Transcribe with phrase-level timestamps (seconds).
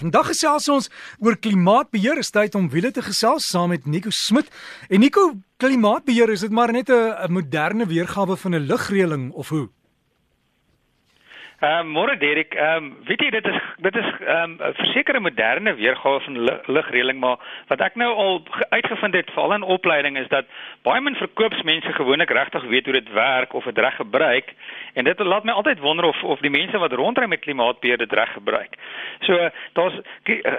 [0.00, 0.86] Vandag gesels ons
[1.20, 2.16] oor klimaatbeheer.
[2.16, 4.48] Dit is tyd om wiele te gesels saam met Nico Smit.
[4.88, 9.68] En Nico, klimaatbeheer is dit maar net 'n moderne weergawe van 'n lugreëling of hoe?
[11.60, 14.74] Ehm uh, môre Derek, ehm um, weet jy dit is dit is ehm um, 'n
[14.78, 17.36] versekerde moderne weergawe van lugreëling, maar
[17.68, 20.46] wat ek nou al uitgevind het veral in opleiding is dat
[20.82, 24.54] baie min verkoopsmense gewoonlik regtig weet hoe dit werk of dit reg gebruik
[24.94, 28.12] en dit laat my altyd wonder of of die mense wat rondry met klimaatbeheer dit
[28.12, 28.72] reg gebruik.
[29.20, 30.00] So daar's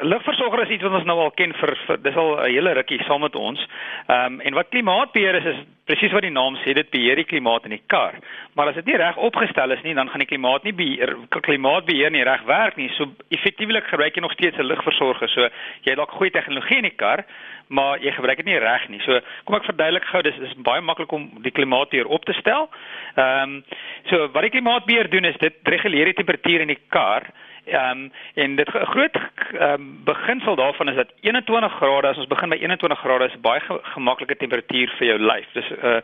[0.00, 3.02] lugversorger is iets wat ons nou al ken vir, vir dis al 'n hele rukkie
[3.04, 3.68] saam met ons.
[4.06, 7.26] Ehm um, en wat klimaatbeheer is is presies wat die naam sê, dit beheer die
[7.26, 8.18] klimaat in die kar.
[8.54, 12.12] Maar as dit nie reg opgestel is nie, dan gaan die klimaat nie beheer klimaatbeheer
[12.14, 12.90] nie reg werk nie.
[12.96, 15.28] So effektiewelik gebruik jy nog steeds 'n lugversorger.
[15.28, 15.40] So
[15.84, 17.24] jy het dalk goeie tegnologie in die kar,
[17.68, 19.00] maar jy gebruik dit nie reg nie.
[19.00, 22.70] So kom ek verduidelik gou, dis is baie maklik om die klimaatbeheer op te stel.
[23.16, 23.64] Ehm um,
[24.10, 27.22] so wat die klimaatbeheer doen is dit reguleer die temperatuur in die kar.
[27.64, 29.16] Ehm um, en dit groot
[29.60, 33.60] um, beginsel daarvan is dat 21 grade as ons begin by 21 grade is baie
[33.60, 35.52] ge gemaklike temperatuur vir jou lyf.
[35.52, 36.00] Dis 'n uh,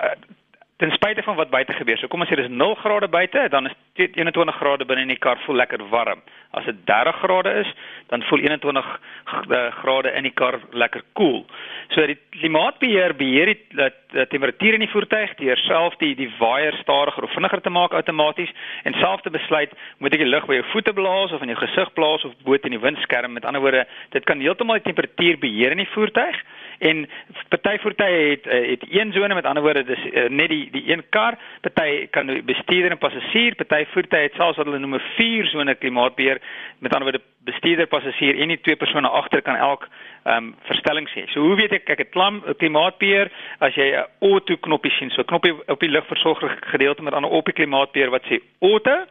[0.00, 0.14] uh,
[0.80, 1.98] ten spyte van wat buite gebeur.
[1.98, 5.18] So kom ons sê dis 0 grade buite, dan is 21 grade binne in die
[5.20, 6.22] kar voel lekker warm.
[6.56, 7.72] As dit 30 grade is,
[8.08, 8.88] dan voel 21
[9.50, 11.44] eh, grade in die kar lekker koel.
[11.44, 11.44] Cool.
[11.90, 16.28] So die klimaatbeheer beheer die, die, die temperatuur in die voertuig deur self die die
[16.38, 18.52] waier stadiger of vinniger te maak outomaties
[18.86, 21.58] en self te besluit moet ek die lug by jou voete blaas of in jou
[21.58, 23.34] gesig blaas of bo in die windskerm.
[23.34, 26.38] Met ander woorde, dit kan heeltemal die temperatuur beheer in die voertuig
[26.80, 27.02] en
[27.48, 30.84] party voertuie het eh, het een sone met ander woorde dis uh, net die die
[30.92, 35.08] een kar party kan bestuurder en passasier party voertuie het selfs wat hulle noem 'n
[35.16, 36.40] vier sone klimaatbeheer
[36.78, 39.88] met ander woorde bestuurder passasier en die twee persone agter kan elk
[40.24, 41.24] ehm um, verstellings hê.
[41.32, 45.24] So hoe weet ek ek het klam klimaatbeheer as jy 'n auto knoppie sien so
[45.24, 49.06] knoppie op die lugversorger gedeelte met ander op die klimaatbeheer wat sê auto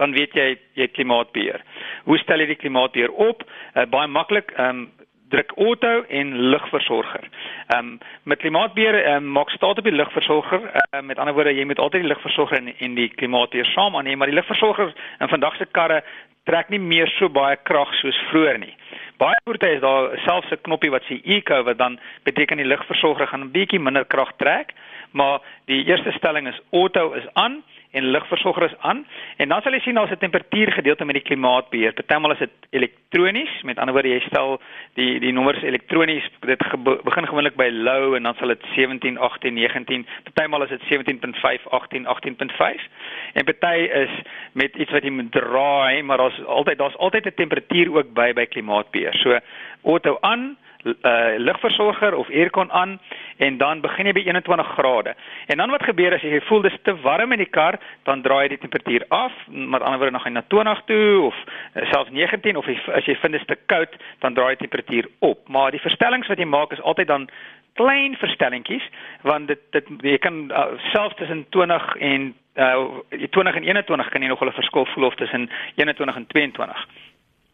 [0.00, 1.60] dan weet jy jy klimaatbeheer.
[2.04, 3.44] Hoe stel jy die klimaatbeheer op?
[3.74, 4.52] Uh, baie maklik.
[4.56, 4.88] Ehm um,
[5.30, 7.28] druk auto en lugversorger.
[7.66, 10.64] Ehm um, met klimaatbeheer um, maak staat op die lugversorger.
[10.72, 14.18] Uh, met ander woorde, jy moet altyd die lugversorger en, en die klimaatbeheer saam aanneem,
[14.18, 16.02] maar die lugversorger in vandag se karre
[16.44, 18.74] trek nie meer so baie krag soos vroeër nie.
[19.20, 23.26] Baie voertuie is daar selfs 'n knoppie wat sê eco wat dan beteken die lugversorger
[23.26, 24.72] gaan 'n bietjie minder krag trek,
[25.10, 29.06] maar die eerste stelling is auto is aan en ligversorger is aan
[29.36, 31.92] en dan sal jy sien daar's 'n temperatuur gedeelte met die klimaatbeheer.
[31.92, 34.60] Partymal is dit elektronies, met ander woorde jy stel
[34.94, 36.24] die die nommers elektronies.
[36.40, 40.06] Dit ge begin gewoonlik by low en dan sal dit 17, 18, 19.
[40.22, 42.88] Partymal is dit 17.5, 18, 18.5.
[43.32, 44.10] En party is
[44.52, 48.32] met iets wat jy moet draai, maar daar's altyd daar's altyd 'n temperatuur ook by
[48.32, 49.14] by klimaatbeheer.
[49.14, 49.38] So
[49.82, 53.00] auto aan uh lugversorger of aircon aan
[53.46, 55.14] en dan begin jy by 21 grade.
[55.46, 57.78] En dan wat gebeur as jy voel dis te warm in die kar,
[58.08, 61.38] dan draai jy die temperatuur af, met ander woorde nog hy na 20 toe of
[61.44, 64.68] uh, selfs 19 of as jy vind dit is te koud, dan draai jy die
[64.68, 65.48] temperatuur op.
[65.48, 67.30] Maar die verstellings wat jy maak is altyd dan
[67.78, 68.86] klein verstellingkies
[69.22, 74.22] want dit dit jy kan uh, selfs tussen 20 en uh 20 en 21 kan
[74.22, 76.86] jy nog 'n verskil voel of tussen 21 en 22.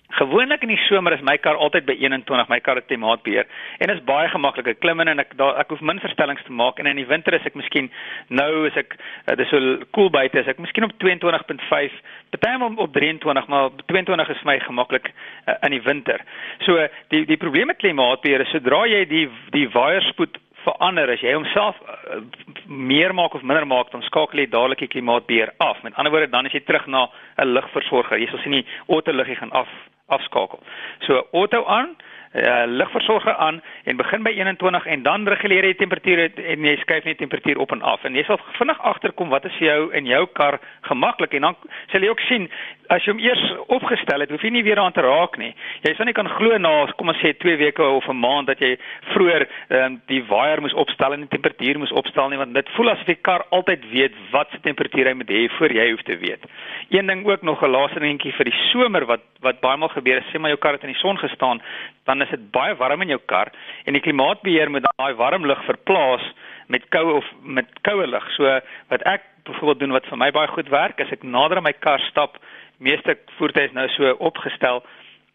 [0.08, 3.46] Gewoonlik in die somer is my kar altyd by 21, my kar het klimaatbeheer
[3.82, 4.68] en is baie gemaklik.
[4.70, 7.08] Ek klim in en ek daar ek hoef min verstellings te maak en in die
[7.10, 7.90] winter is ek miskien
[8.28, 11.98] nou is ek uh, dis so koel cool buite is ek miskien op 22.5,
[12.36, 16.22] partymal op 23, maar 22 is vir my gemaklik uh, in die winter.
[16.68, 21.34] So die die probleem met klimaatbeheer is sodra jy die die waaierspoed verander as jy
[21.34, 22.22] homself uh,
[22.66, 25.82] meer maak of minder maak dan skakel jy dadelik die klimaatbeheer af.
[25.82, 28.18] Met ander woorde dan is jy terug na 'n ligversorger.
[28.18, 29.68] Jy sal sien die auto liggie gaan af
[30.06, 30.60] afskakel.
[30.98, 31.96] So auto aan,
[32.34, 37.04] uh, ligversorger aan en begin by 21 en dan reguleer jy temperatuur en jy skuif
[37.06, 38.04] net temperatuur op en af.
[38.04, 40.58] En jy sal vinnig agterkom wat is vir jou in jou kar
[40.88, 41.58] gemaklik en dan
[41.92, 42.48] sal jy ook sien
[42.90, 45.52] as jy hom eers opgestel het, hoef jy nie weer aan te raak nie.
[45.86, 48.60] Jy sal nie kan glo na kom ons sê 2 weke of 'n maand dat
[48.60, 48.76] jy
[49.14, 52.90] vroeër um, die waier moes opstel en die temperatuur moes opstel nie want dit voel
[52.90, 56.16] asof die kar altyd weet wat se temperatuur hy moet hê voor jy hoef te
[56.16, 56.42] weet.
[56.90, 60.22] Een ding ook nog 'n laaste dingetjie vir die somer wat wat baie maal gebeur,
[60.32, 61.62] sê maar jou kar het in die son gestaan,
[62.04, 63.52] dan is dit baie warm in jou kar
[63.84, 66.24] en die klimaatbeheer moet daai warm lug verplaas
[66.68, 68.26] met koue of met koue lug.
[68.36, 71.68] So wat ek byvoorbeeld doen wat vir my baie goed werk, is ek nader aan
[71.68, 72.40] my kar stap
[72.78, 74.82] meeste voertuie is nou so opgestel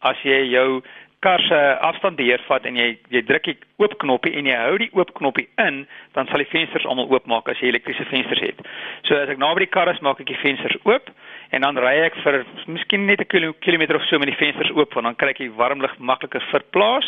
[0.06, 0.82] as jy jou
[1.22, 4.78] kar se afstand beheer vat en jy jy druk die oop knoppie en jy hou
[4.82, 5.84] die oop knoppie in,
[6.16, 8.62] dan sal die vensters almal oopmaak as jy elektriese vensters het.
[9.06, 11.12] So as ek naby die kar is, maak ek die vensters oop
[11.54, 14.94] en dan ry ek vir miskien net 'n kilometer of so met die vensters oop
[14.94, 17.06] want dan kry ek die warm lug makliker verplaas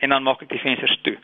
[0.00, 1.16] en dan maak ek die vensters toe.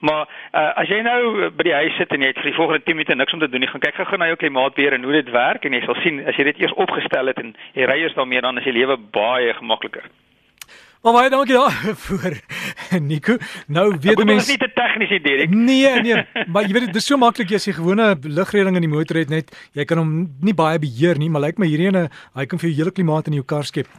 [0.00, 2.56] Maar uh, as jy nou eh, by die huis sit en jy het vir die
[2.58, 5.06] volgende 10 minute niks om te doen nie, gaan kyk gou-gou na jou klimaatbeheer en
[5.08, 7.88] hoe dit werk en jy sal sien as jy dit eers opgestel het en jy
[7.88, 10.08] ry eers daarmee dan is die lewe baie gemakliker.
[11.02, 12.36] Maar baie dankie daarvoor
[13.10, 13.36] Nico.
[13.66, 15.50] Nou weet mense Dit is nie te tegnies hier Dirk.
[15.50, 18.92] Nee, nee, maar jy weet dit is so maklik as jy gewone ligreëling in die
[18.92, 21.90] motor het net jy kan hom nie baie beheer nie, maar lyk like my hierdie
[21.90, 23.90] een hy kan vir jou hele klimaat in jou kar skep.